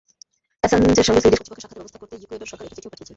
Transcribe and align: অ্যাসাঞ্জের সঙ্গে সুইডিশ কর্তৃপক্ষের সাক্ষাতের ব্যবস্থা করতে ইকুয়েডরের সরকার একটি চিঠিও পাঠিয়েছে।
অ্যাসাঞ্জের 0.61 1.07
সঙ্গে 1.07 1.23
সুইডিশ 1.23 1.37
কর্তৃপক্ষের 1.39 1.63
সাক্ষাতের 1.63 1.79
ব্যবস্থা 1.81 1.99
করতে 2.01 2.13
ইকুয়েডরের 2.15 2.51
সরকার 2.51 2.65
একটি 2.67 2.75
চিঠিও 2.77 2.91
পাঠিয়েছে। 2.91 3.09